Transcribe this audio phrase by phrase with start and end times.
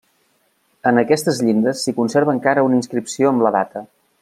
[0.91, 3.87] En aquestes llindes s'hi conserva encara una inscripció amb la data.